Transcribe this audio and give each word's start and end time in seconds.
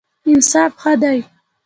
انصاف 0.31 0.71
ښه 0.81 0.93
دی. 1.01 1.19